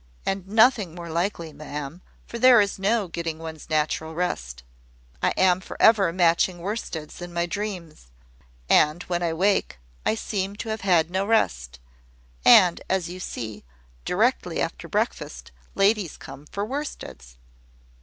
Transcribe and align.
And 0.25 0.47
nothing 0.47 0.95
more 0.95 1.09
likely, 1.11 1.53
ma'am, 1.53 2.01
for 2.25 2.39
there 2.39 2.59
is 2.59 2.79
no 2.79 3.07
getting 3.07 3.37
one's 3.37 3.69
natural 3.69 4.15
rest. 4.15 4.63
I 5.21 5.29
am 5.37 5.61
for 5.61 5.77
ever 5.79 6.11
matching 6.11 6.55
of 6.55 6.61
worsteds 6.63 7.21
in 7.21 7.31
my 7.31 7.45
dreams; 7.45 8.07
and 8.67 9.03
when 9.03 9.21
I 9.21 9.31
wake, 9.33 9.77
I 10.03 10.15
seem 10.15 10.55
to 10.55 10.69
have 10.69 10.81
had 10.81 11.11
no 11.11 11.23
rest: 11.27 11.79
and, 12.43 12.81
as 12.89 13.09
you 13.09 13.19
see, 13.19 13.63
directly 14.03 14.59
after 14.59 14.87
breakfast, 14.87 15.51
ladies 15.75 16.17
come 16.17 16.47
for 16.47 16.65
worsteds." 16.65 17.35